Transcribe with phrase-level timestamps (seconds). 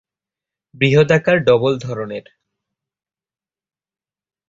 [0.75, 2.25] বৃহদাকার ডবল ধরনের।